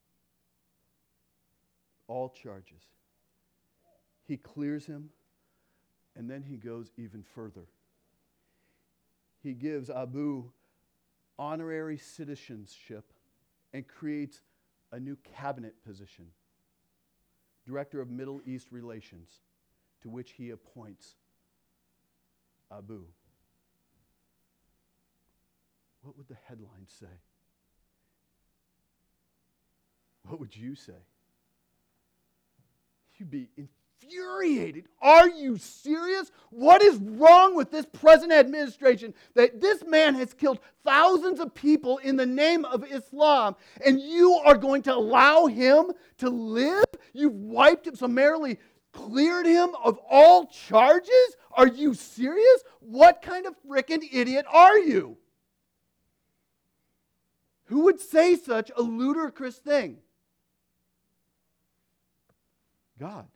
[2.06, 2.82] All charges.
[4.24, 5.10] He clears him
[6.16, 7.66] and then he goes even further.
[9.42, 10.50] He gives Abu
[11.38, 13.12] honorary citizenship
[13.72, 14.40] and creates
[14.92, 16.26] a new cabinet position,
[17.66, 19.28] Director of Middle East Relations,
[20.02, 21.16] to which he appoints
[22.70, 23.02] Abu.
[26.02, 27.06] What would the headline say?
[30.26, 30.92] What would you say?
[33.16, 33.48] You'd be
[34.02, 34.86] infuriated.
[35.00, 36.30] Are you serious?
[36.50, 41.98] What is wrong with this present administration that this man has killed thousands of people
[41.98, 46.84] in the name of Islam and you are going to allow him to live?
[47.12, 48.58] You've wiped him, summarily
[48.92, 51.36] cleared him of all charges?
[51.52, 52.64] Are you serious?
[52.80, 55.18] What kind of freaking idiot are you?
[57.66, 59.98] Who would say such a ludicrous thing?
[62.98, 63.26] God.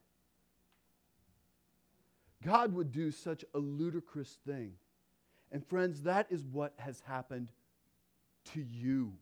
[2.49, 4.73] God would do such a ludicrous thing.
[5.53, 7.49] And friends, that is what has happened
[8.55, 9.13] to you.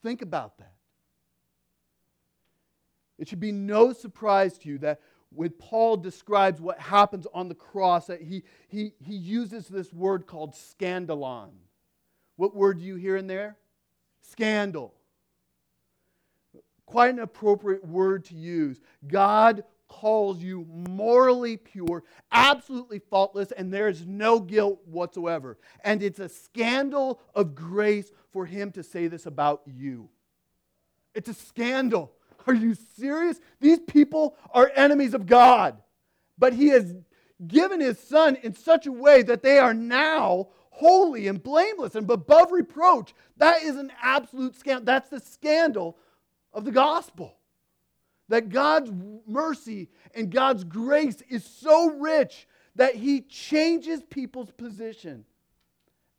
[0.00, 0.74] Think about that.
[3.18, 7.54] It should be no surprise to you that when Paul describes what happens on the
[7.56, 11.50] cross, that he, he, he uses this word called scandalon.
[12.36, 13.56] What word do you hear in there?
[14.22, 14.94] Scandal.
[16.86, 18.80] Quite an appropriate word to use.
[19.08, 19.64] God
[20.00, 22.02] calls you morally pure,
[22.32, 25.56] absolutely faultless, and there is no guilt whatsoever.
[25.84, 30.08] And it's a scandal of grace for him to say this about you.
[31.14, 32.12] It's a scandal.
[32.46, 33.40] Are you serious?
[33.60, 35.76] These people are enemies of God.
[36.36, 36.96] But he has
[37.46, 42.10] given his son in such a way that they are now holy and blameless and
[42.10, 43.14] above reproach.
[43.36, 44.84] That is an absolute scandal.
[44.84, 45.96] That's the scandal
[46.52, 47.36] of the gospel.
[48.28, 48.90] That God's
[49.26, 55.24] mercy and God's grace is so rich that He changes people's position.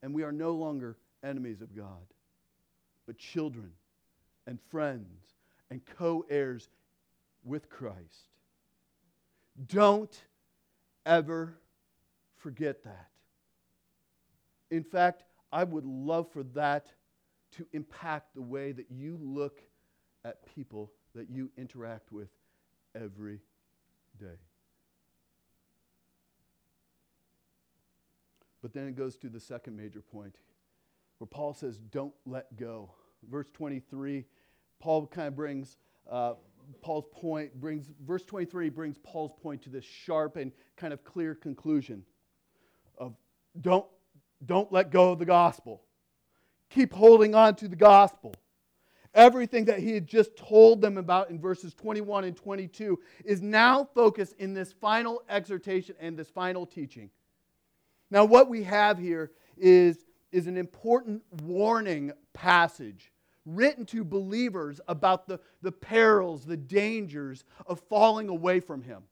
[0.01, 2.05] And we are no longer enemies of God,
[3.07, 3.71] but children
[4.45, 5.25] and friends
[5.71, 6.69] and co heirs
[7.43, 8.29] with Christ.
[9.67, 10.15] Don't
[11.05, 11.57] ever
[12.37, 13.09] forget that.
[14.69, 16.91] In fact, I would love for that
[17.53, 19.61] to impact the way that you look
[20.23, 22.29] at people that you interact with
[22.93, 23.39] every
[24.19, 24.37] day.
[28.61, 30.35] But then it goes to the second major point
[31.19, 32.91] where Paul says, Don't let go.
[33.29, 34.25] Verse 23,
[34.79, 35.77] Paul kind of brings
[36.09, 36.33] uh,
[36.81, 41.35] Paul's point, brings, verse 23 brings Paul's point to this sharp and kind of clear
[41.35, 42.03] conclusion
[42.97, 43.15] of
[43.59, 43.85] don't,
[44.45, 45.83] don't let go of the gospel.
[46.69, 48.35] Keep holding on to the gospel.
[49.15, 53.87] Everything that he had just told them about in verses 21 and 22 is now
[53.95, 57.09] focused in this final exhortation and this final teaching.
[58.11, 63.13] Now, what we have here is, is an important warning passage
[63.45, 69.03] written to believers about the, the perils, the dangers of falling away from him.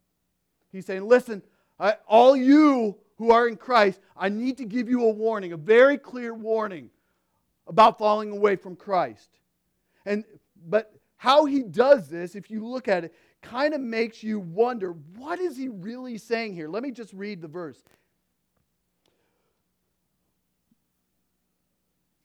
[0.72, 1.42] He's saying, Listen,
[1.80, 5.58] I, all you who are in Christ, I need to give you a warning, a
[5.58, 6.89] very clear warning
[7.68, 9.30] about falling away from Christ.
[10.06, 10.24] And
[10.68, 14.94] but how he does this, if you look at it, kind of makes you wonder,
[15.16, 16.68] what is he really saying here?
[16.68, 17.82] Let me just read the verse.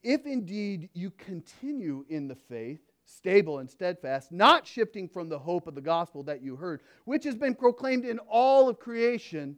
[0.02, 5.66] If indeed you continue in the faith, stable and steadfast, not shifting from the hope
[5.66, 9.56] of the gospel that you heard, which has been proclaimed in all of creation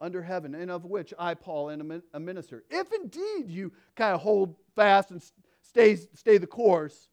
[0.00, 2.64] under heaven, and of which I, Paul, am a minister.
[2.68, 5.22] If indeed you kind of hold fast and
[5.62, 7.08] stay, stay the course,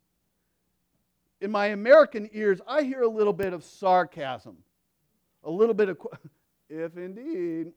[1.41, 4.57] in my American ears, I hear a little bit of sarcasm,
[5.43, 5.97] a little bit of,
[6.69, 7.73] if indeed,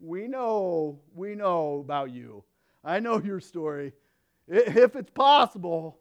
[0.00, 2.42] we know, we know about you.
[2.84, 3.92] I know your story.
[4.48, 6.00] If it's possible.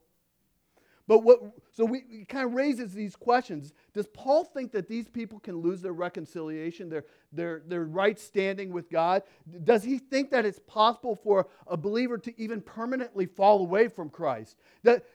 [1.07, 1.41] But what,
[1.75, 3.73] so we, it kind of raises these questions.
[3.93, 8.71] Does Paul think that these people can lose their reconciliation, their, their, their right standing
[8.71, 9.23] with God?
[9.63, 14.09] Does he think that it's possible for a believer to even permanently fall away from
[14.09, 14.57] Christ?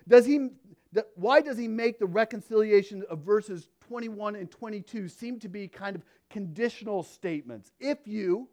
[0.07, 0.50] Does he,
[0.96, 5.68] that, why does he make the reconciliation of verses 21 and 22 seem to be
[5.68, 7.70] kind of conditional statements?
[7.78, 8.48] If you,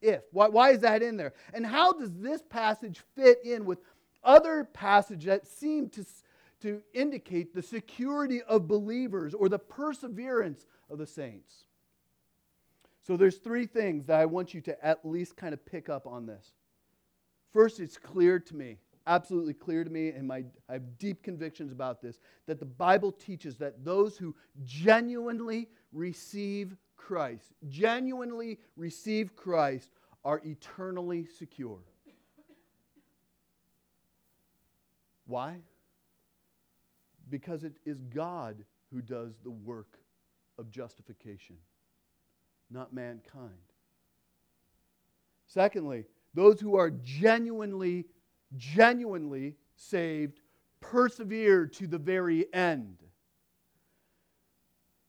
[0.00, 0.22] if.
[0.32, 1.34] Why, why is that in there?
[1.52, 3.80] And how does this passage fit in with
[4.22, 6.06] other passages that seem to,
[6.62, 11.64] to indicate the security of believers or the perseverance of the saints?
[13.06, 16.06] So there's three things that I want you to at least kind of pick up
[16.06, 16.52] on this.
[17.52, 21.72] First, it's clear to me, absolutely clear to me, and my, I have deep convictions
[21.72, 29.90] about this, that the Bible teaches that those who genuinely receive Christ, genuinely receive Christ,
[30.24, 31.78] are eternally secure.
[35.26, 35.56] Why?
[37.28, 39.98] Because it is God who does the work
[40.58, 41.56] of justification,
[42.70, 43.50] not mankind.
[45.46, 48.06] Secondly, those who are genuinely,
[48.56, 50.40] genuinely saved
[50.80, 52.98] persevere to the very end.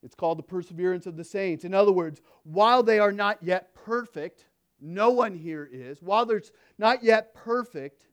[0.04, 1.66] It's called the perseverance of the saints.
[1.66, 4.46] In other words, while they are not yet perfect,
[4.80, 6.44] no one here is, while they're
[6.78, 8.08] not yet perfect,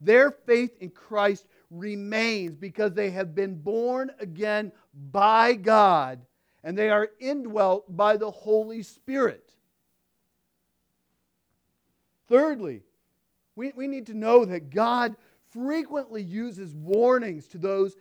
[0.00, 4.72] their faith in Christ remains because they have been born again
[5.10, 6.20] by God
[6.62, 9.54] and they are indwelt by the Holy Spirit.
[12.28, 12.82] Thirdly,
[13.58, 15.16] we, we need to know that God
[15.50, 17.96] frequently uses warnings to those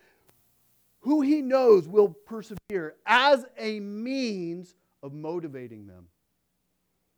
[0.99, 6.05] who he knows will persevere as a means of motivating them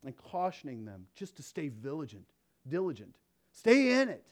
[0.06, 2.30] and cautioning them just to stay vigilant,
[2.68, 3.14] diligent.
[3.52, 4.32] Stay in it.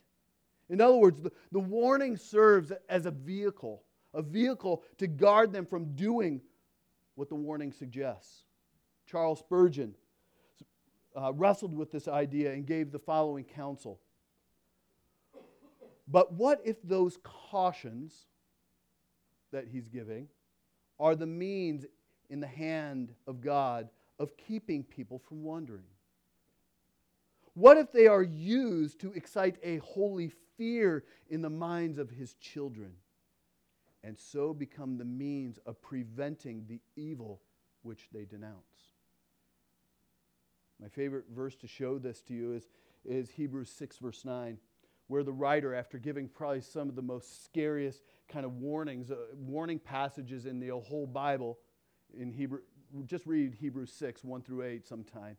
[0.70, 5.66] In other words, the, the warning serves as a vehicle, a vehicle to guard them
[5.66, 6.40] from doing
[7.16, 8.44] what the warning suggests.
[9.06, 9.96] Charles Spurgeon
[11.18, 14.00] uh, wrestled with this idea and gave the following counsel.
[16.08, 18.28] But what if those cautions
[19.52, 20.28] that he's giving
[21.00, 21.86] are the means
[22.30, 23.90] in the hand of God
[24.20, 25.84] of keeping people from wandering?
[27.56, 32.36] What if they are used to excite a holy fear in the minds of his
[32.36, 32.92] children
[34.04, 37.42] and so become the means of preventing the evil
[37.82, 38.97] which they denounce?
[40.82, 42.68] My favorite verse to show this to you is,
[43.06, 44.58] is Hebrews 6, verse 9
[45.08, 49.16] where the writer, after giving probably some of the most scariest kind of warnings, uh,
[49.36, 51.58] warning passages in the whole Bible,
[52.18, 52.60] in Hebrew,
[53.06, 55.38] just read Hebrews 6, 1 through 8 sometime.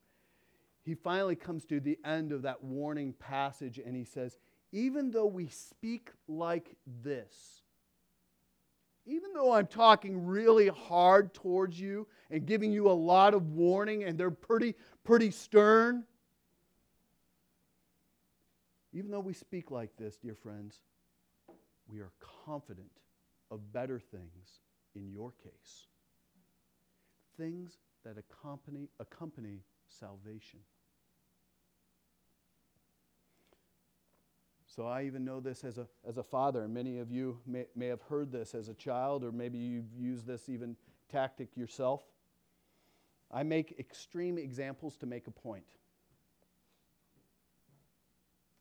[0.82, 4.38] He finally comes to the end of that warning passage and he says,
[4.72, 7.62] even though we speak like this,
[9.08, 14.04] even though I'm talking really hard towards you and giving you a lot of warning
[14.04, 16.04] and they're pretty, pretty stern,
[18.92, 20.80] even though we speak like this, dear friends,
[21.88, 22.12] we are
[22.44, 22.90] confident
[23.50, 24.60] of better things
[24.94, 25.86] in your case.
[27.38, 30.60] Things that accompany, accompany salvation.
[34.78, 37.64] So I even know this as a, as a father, and many of you may,
[37.74, 40.76] may have heard this as a child, or maybe you've used this even
[41.10, 42.00] tactic yourself.
[43.28, 45.64] I make extreme examples to make a point.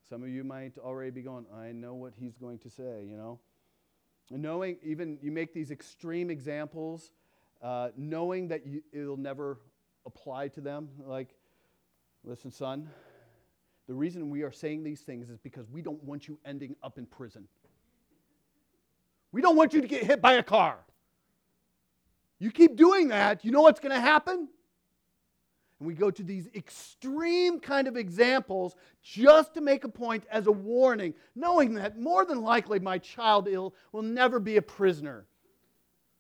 [0.09, 3.15] Some of you might already be going, I know what he's going to say, you
[3.15, 3.39] know.
[4.31, 7.11] Knowing, even you make these extreme examples,
[7.61, 9.59] uh, knowing that you, it'll never
[10.07, 10.89] apply to them.
[10.97, 11.35] Like,
[12.23, 12.89] listen, son,
[13.87, 16.97] the reason we are saying these things is because we don't want you ending up
[16.97, 17.47] in prison.
[19.31, 20.77] We don't want you to get hit by a car.
[22.39, 24.47] You keep doing that, you know what's going to happen?
[25.79, 30.47] And we go to these extreme kind of examples just to make a point as
[30.47, 35.27] a warning, knowing that more than likely my child ill will never be a prisoner.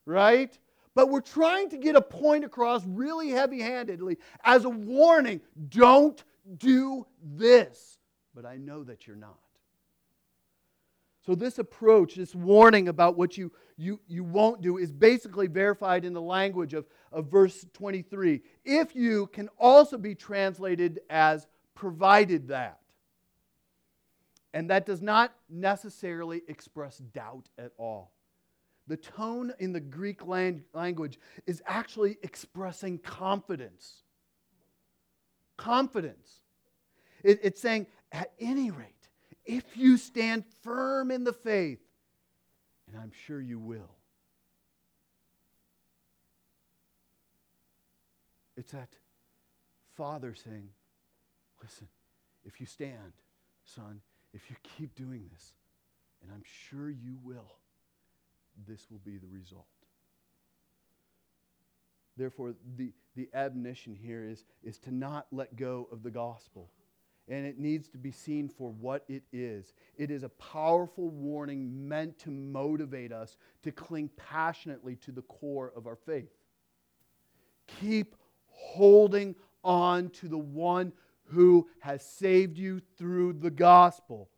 [0.05, 0.57] Right?
[0.95, 6.23] But we're trying to get a point across really heavy handedly as a warning don't
[6.57, 7.99] do this.
[8.33, 9.39] But I know that you're not.
[11.25, 16.05] So, this approach, this warning about what you, you, you won't do, is basically verified
[16.05, 18.41] in the language of, of verse 23.
[18.63, 21.45] If you can also be translated as
[21.75, 22.79] provided that.
[24.53, 28.13] And that does not necessarily express doubt at all.
[28.87, 34.03] The tone in the Greek language is actually expressing confidence.
[35.57, 36.41] Confidence.
[37.23, 38.87] It, it's saying, at any rate,
[39.45, 41.79] if you stand firm in the faith,
[42.87, 43.91] and I'm sure you will.
[48.55, 48.89] It's that
[49.95, 50.69] father saying,
[51.61, 51.87] Listen,
[52.45, 53.13] if you stand,
[53.65, 54.01] son,
[54.33, 55.53] if you keep doing this,
[56.21, 57.57] and I'm sure you will,
[58.67, 59.65] this will be the result.
[62.15, 66.69] Therefore, the, the admonition here is, is to not let go of the gospel
[67.29, 69.73] and it needs to be seen for what it is.
[69.97, 75.73] It is a powerful warning meant to motivate us to cling passionately to the core
[75.75, 76.31] of our faith.
[77.81, 78.15] Keep
[78.47, 80.93] holding on to the one
[81.25, 84.29] who has saved you through the gospel.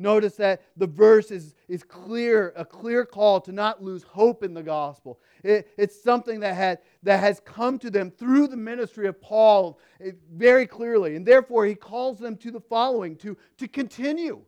[0.00, 4.54] Notice that the verse is, is clear, a clear call to not lose hope in
[4.54, 5.20] the gospel.
[5.44, 9.78] It, it's something that, had, that has come to them through the ministry of Paul
[10.02, 11.16] eh, very clearly.
[11.16, 14.40] And therefore, he calls them to the following to, to continue.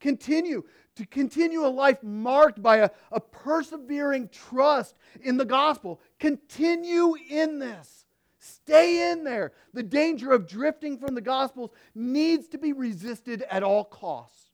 [0.00, 0.64] Continue.
[0.96, 6.00] To continue a life marked by a, a persevering trust in the gospel.
[6.18, 8.06] Continue in this.
[8.40, 9.52] Stay in there.
[9.72, 14.47] The danger of drifting from the gospels needs to be resisted at all costs.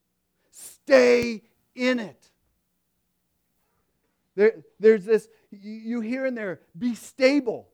[0.85, 1.43] Stay
[1.75, 2.31] in it.
[4.37, 7.69] There, there's this, you hear in there, be stable,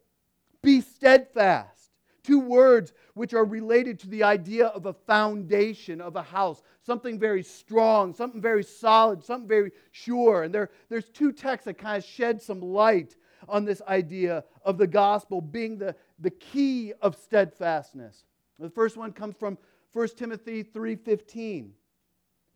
[0.62, 1.90] be steadfast.
[2.22, 7.18] Two words which are related to the idea of a foundation of a house, something
[7.18, 10.44] very strong, something very solid, something very sure.
[10.44, 13.16] And there, there's two texts that kind of shed some light
[13.48, 18.24] on this idea of the gospel being the, the key of steadfastness.
[18.58, 19.56] The first one comes from
[19.94, 21.70] 1 Timothy 3:15.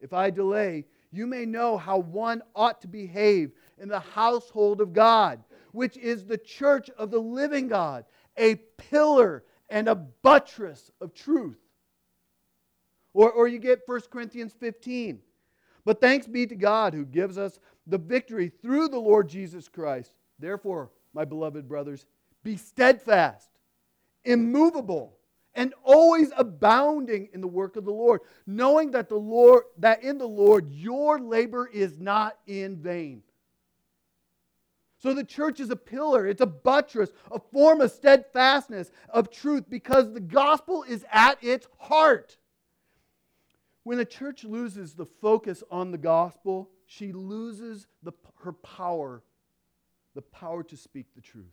[0.04, 4.92] If I delay, you may know how one ought to behave in the household of
[4.92, 5.42] God,
[5.72, 8.04] which is the church of the living God,
[8.36, 11.56] a pillar and a buttress of truth.
[13.14, 15.20] Or, or you get 1 Corinthians 15.
[15.86, 20.12] But thanks be to God who gives us the victory through the Lord Jesus Christ.
[20.38, 22.04] Therefore, my beloved brothers,
[22.42, 23.48] be steadfast,
[24.22, 25.13] immovable
[25.54, 30.18] and always abounding in the work of the Lord, knowing that the Lord that in
[30.18, 33.22] the Lord your labor is not in vain.
[34.98, 39.64] So the church is a pillar, it's a buttress, a form of steadfastness, of truth,
[39.68, 42.38] because the gospel is at its heart.
[43.82, 49.22] When a church loses the focus on the gospel, she loses the, her power,
[50.14, 51.52] the power to speak the truth.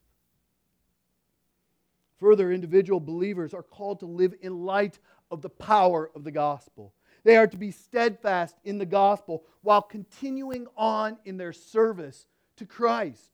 [2.22, 5.00] Further, individual believers are called to live in light
[5.32, 6.94] of the power of the gospel.
[7.24, 12.66] They are to be steadfast in the gospel while continuing on in their service to
[12.68, 13.32] Christ.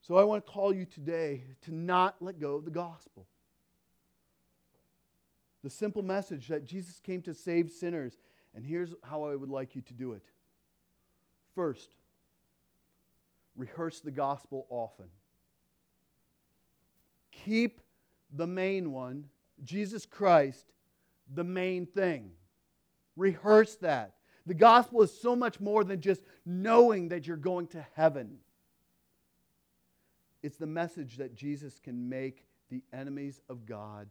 [0.00, 3.26] So I want to call you today to not let go of the gospel.
[5.62, 8.16] The simple message that Jesus came to save sinners.
[8.54, 10.24] And here's how I would like you to do it.
[11.54, 11.90] First,
[13.54, 15.06] rehearse the gospel often.
[17.44, 17.80] Keep
[18.34, 19.26] the main one,
[19.64, 20.66] Jesus Christ,
[21.32, 22.30] the main thing.
[23.16, 24.14] Rehearse that.
[24.46, 28.38] The gospel is so much more than just knowing that you're going to heaven.
[30.42, 34.08] It's the message that Jesus can make the enemies of God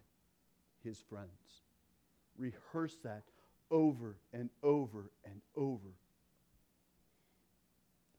[0.84, 1.30] his friends.
[2.38, 3.24] Rehearse that
[3.70, 5.90] over and over and over.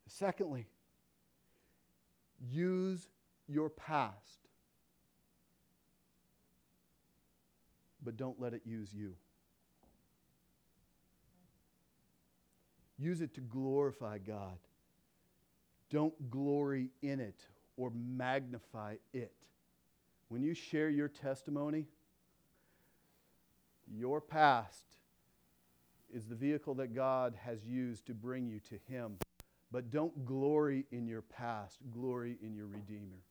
[0.06, 0.66] Secondly,
[2.50, 3.08] use
[3.48, 4.41] your past,
[8.04, 9.14] but don't let it use you.
[12.98, 14.58] Use it to glorify God.
[15.90, 17.46] Don't glory in it
[17.76, 19.32] or magnify it.
[20.28, 21.86] When you share your testimony,
[23.92, 24.84] your past
[26.12, 29.16] is the vehicle that God has used to bring you to Him.
[29.70, 33.22] But don't glory in your past, glory in your Redeemer.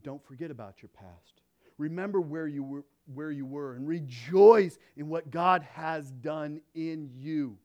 [0.00, 1.42] But don't forget about your past.
[1.76, 7.10] Remember where you were, where you were and rejoice in what God has done in
[7.14, 7.58] you.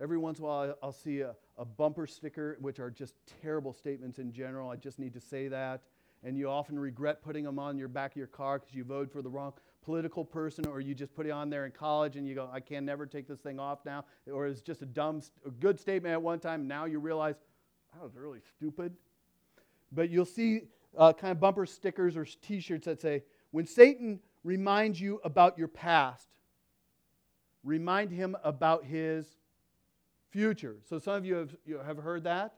[0.00, 3.72] Every once in a while, I'll see a, a bumper sticker, which are just terrible
[3.72, 4.68] statements in general.
[4.68, 5.82] I just need to say that.
[6.22, 9.10] And you often regret putting them on your back of your car because you voted
[9.10, 12.26] for the wrong political person, or you just put it on there in college and
[12.26, 14.04] you go, I can never take this thing off now.
[14.30, 16.66] Or it's just a dumb, a good statement at one time.
[16.66, 17.36] Now you realize,
[17.94, 18.94] that was really stupid.
[19.92, 20.62] But you'll see
[20.96, 25.58] uh, kind of bumper stickers or t shirts that say, When Satan reminds you about
[25.58, 26.28] your past,
[27.64, 29.26] remind him about his
[30.30, 30.76] future.
[30.88, 32.54] So some of you have, you have heard that.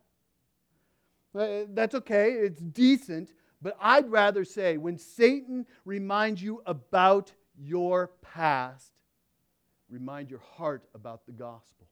[1.35, 8.13] Uh, that's okay, it's decent, but I'd rather say when Satan reminds you about your
[8.23, 8.93] past,
[9.91, 11.87] remind your heart about the gospel.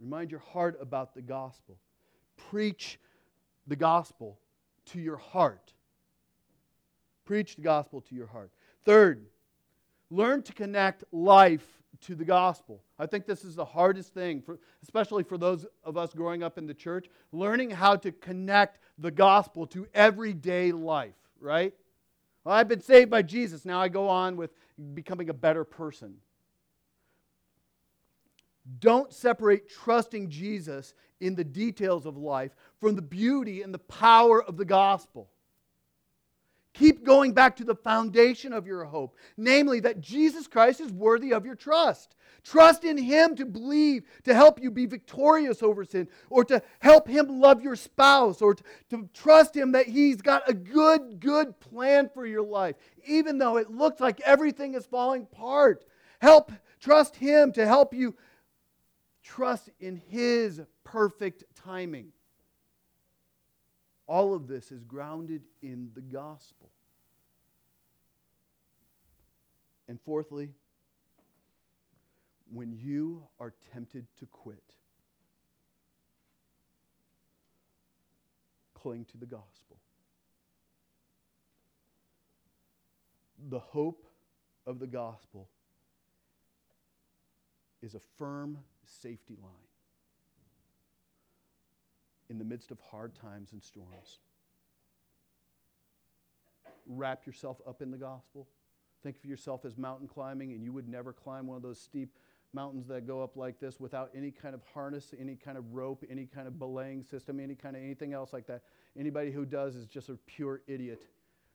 [0.00, 1.76] Remind your heart about the gospel.
[2.50, 2.98] Preach
[3.66, 4.38] the gospel
[4.86, 5.72] to your heart.
[7.24, 8.50] Preach the gospel to your heart.
[8.84, 9.26] Third,
[10.10, 11.66] learn to connect life
[12.02, 12.82] to the gospel.
[12.98, 16.58] I think this is the hardest thing, for, especially for those of us growing up
[16.58, 21.74] in the church, learning how to connect the gospel to everyday life, right?
[22.44, 23.64] Well, I've been saved by Jesus.
[23.64, 24.50] Now I go on with
[24.94, 26.14] becoming a better person.
[28.78, 34.42] Don't separate trusting Jesus in the details of life from the beauty and the power
[34.42, 35.28] of the gospel.
[36.72, 41.32] Keep going back to the foundation of your hope, namely that Jesus Christ is worthy
[41.32, 42.14] of your trust.
[42.44, 47.08] Trust in Him to believe, to help you be victorious over sin, or to help
[47.08, 51.58] Him love your spouse, or to, to, trust Him that He's got a good, good
[51.58, 55.84] plan for your life, even though it looks like everything is falling apart.
[56.20, 58.14] Help, trust Him to help you
[59.24, 62.08] trust in His perfect timing.
[64.06, 66.70] All of this is grounded in the gospel.
[69.88, 70.50] And fourthly,
[72.52, 74.62] when you are tempted to quit,
[78.74, 79.76] cling to the gospel.
[83.48, 84.06] The hope
[84.66, 85.48] of the gospel
[87.80, 89.69] is a firm safety line
[92.30, 94.20] in the midst of hard times and storms.
[96.86, 98.48] Wrap yourself up in the gospel.
[99.02, 102.16] Think of yourself as mountain climbing, and you would never climb one of those steep
[102.52, 106.04] mountains that go up like this without any kind of harness, any kind of rope,
[106.10, 108.62] any kind of belaying system, any kind of anything else like that.
[108.98, 111.06] Anybody who does is just a pure idiot,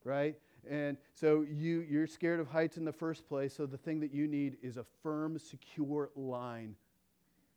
[0.04, 0.36] right?
[0.70, 4.14] And so you, you're scared of heights in the first place, so the thing that
[4.14, 6.76] you need is a firm, secure line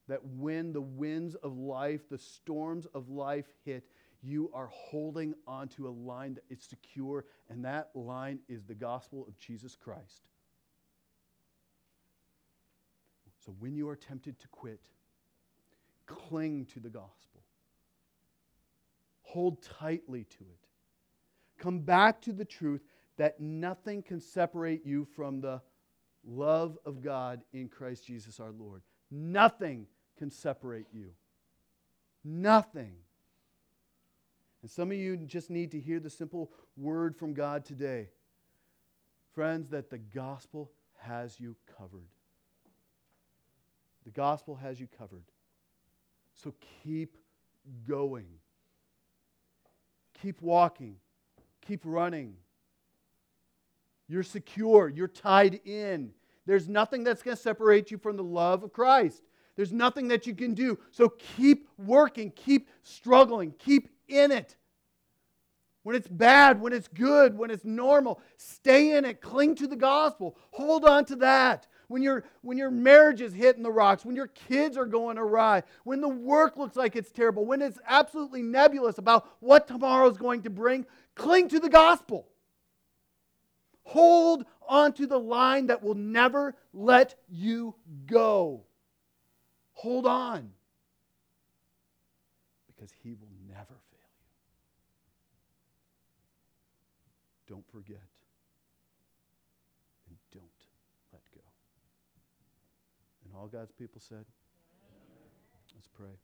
[0.09, 3.85] that when the winds of life, the storms of life hit,
[4.23, 9.25] you are holding onto a line that is secure, and that line is the gospel
[9.29, 10.29] of Jesus Christ.
[13.45, 14.81] So when you are tempted to quit,
[16.07, 17.43] cling to the gospel.
[19.23, 20.67] Hold tightly to it.
[21.59, 22.83] Come back to the truth
[23.19, 25.61] that nothing can separate you from the
[26.25, 28.83] love of God in Christ Jesus our Lord.
[29.11, 29.87] Nothing
[30.19, 31.11] can separate you.
[32.25, 32.95] Nothing.
[34.63, 38.09] And some of you just need to hear the simple word from God today.
[39.35, 42.09] Friends, that the gospel has you covered.
[44.05, 45.25] The gospel has you covered.
[46.35, 47.17] So keep
[47.87, 48.27] going.
[50.23, 50.97] Keep walking.
[51.67, 52.35] Keep running.
[54.09, 54.89] You're secure.
[54.89, 56.13] You're tied in.
[56.47, 59.23] There's nothing that's going to separate you from the love of Christ.
[59.59, 60.79] There's nothing that you can do.
[60.93, 64.55] So keep working, keep struggling, keep in it.
[65.83, 69.21] When it's bad, when it's good, when it's normal, stay in it.
[69.21, 70.37] Cling to the gospel.
[70.53, 71.67] Hold on to that.
[71.89, 75.65] When, your when your marriage is hitting the rocks, when your kids are going awry,
[75.83, 80.17] when the work looks like it's terrible, when it's absolutely nebulous about what tomorrow is
[80.17, 80.87] going to bring,
[81.17, 82.29] cling to the gospel.
[83.83, 87.75] Hold on to the line that will never let you
[88.07, 88.68] go.
[89.79, 90.51] Hold on.
[92.67, 94.11] Because he will never fail
[97.49, 97.55] you.
[97.55, 98.03] Don't forget.
[100.09, 100.45] And don't
[101.13, 101.43] let go.
[103.25, 104.25] And all God's people said,
[105.77, 106.19] Let's pray.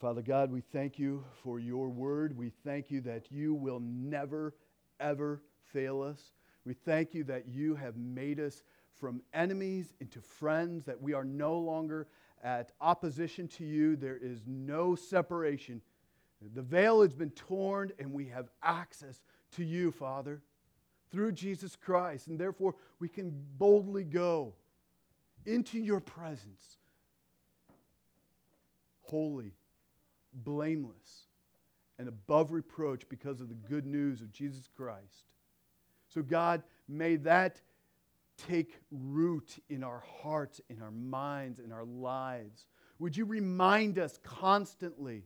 [0.00, 2.34] Father God, we thank you for your word.
[2.34, 4.54] We thank you that you will never,
[4.98, 5.42] ever
[5.74, 6.32] fail us.
[6.64, 8.62] We thank you that you have made us
[8.98, 12.08] from enemies into friends, that we are no longer
[12.42, 13.96] at opposition to you.
[13.96, 15.80] There is no separation.
[16.54, 19.22] The veil has been torn, and we have access
[19.52, 20.40] to you, Father,
[21.10, 22.28] through Jesus Christ.
[22.28, 24.54] And therefore, we can boldly go
[25.46, 26.78] into your presence,
[29.02, 29.54] holy
[30.32, 31.26] blameless,
[31.98, 35.24] and above reproach because of the good news of Jesus Christ.
[36.08, 37.60] So, God, may that
[38.46, 42.66] take root in our hearts, in our minds, in our lives.
[42.98, 45.24] Would you remind us constantly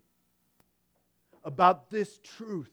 [1.45, 2.71] about this truth?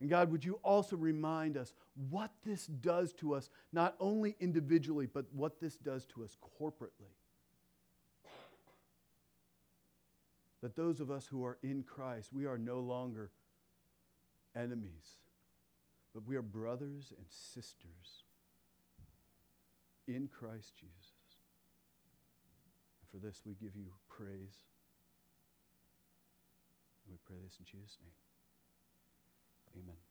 [0.00, 1.72] And God, would you also remind us
[2.08, 7.12] what this does to us, not only individually, but what this does to us corporately?
[10.60, 13.30] that those of us who are in Christ, we are no longer
[14.56, 15.18] enemies,
[16.14, 18.24] but we are brothers and sisters
[20.08, 21.36] in Christ Jesus.
[23.00, 24.64] And for this, we give you praise.
[27.04, 29.84] And we pray this in Jesus' name.
[29.84, 30.07] Amen.